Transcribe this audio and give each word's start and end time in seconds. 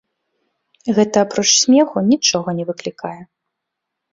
Гэта 0.99 1.15
апроч 1.25 1.45
смеху 1.63 1.97
нічога 2.11 2.49
не 2.61 2.65
выклікае. 2.71 3.17